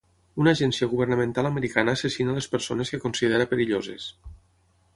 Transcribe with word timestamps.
Una 0.43 0.53
agència 0.55 0.87
governamental 0.93 1.49
americana 1.49 1.93
assassina 1.97 2.35
les 2.37 2.47
persones 2.55 2.93
que 2.95 3.01
considera 3.05 3.49
perilloses. 3.53 4.09